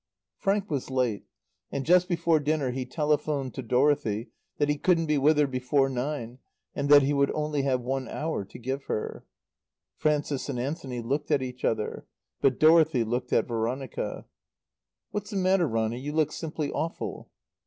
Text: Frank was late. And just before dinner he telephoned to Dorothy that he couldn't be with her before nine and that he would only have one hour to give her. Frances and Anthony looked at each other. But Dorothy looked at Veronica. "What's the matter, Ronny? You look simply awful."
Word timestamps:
Frank 0.39 0.71
was 0.71 0.89
late. 0.89 1.25
And 1.71 1.85
just 1.85 2.09
before 2.09 2.39
dinner 2.39 2.71
he 2.71 2.87
telephoned 2.87 3.53
to 3.53 3.61
Dorothy 3.61 4.31
that 4.57 4.67
he 4.67 4.79
couldn't 4.79 5.05
be 5.05 5.19
with 5.19 5.37
her 5.37 5.45
before 5.45 5.89
nine 5.89 6.39
and 6.73 6.89
that 6.89 7.03
he 7.03 7.13
would 7.13 7.29
only 7.35 7.61
have 7.61 7.81
one 7.81 8.07
hour 8.07 8.43
to 8.43 8.57
give 8.57 8.85
her. 8.85 9.27
Frances 9.97 10.49
and 10.49 10.57
Anthony 10.59 11.03
looked 11.03 11.29
at 11.29 11.43
each 11.43 11.63
other. 11.63 12.07
But 12.41 12.57
Dorothy 12.59 13.03
looked 13.03 13.31
at 13.31 13.47
Veronica. 13.47 14.25
"What's 15.11 15.29
the 15.29 15.37
matter, 15.37 15.67
Ronny? 15.67 15.99
You 15.99 16.13
look 16.13 16.31
simply 16.31 16.71
awful." 16.71 17.29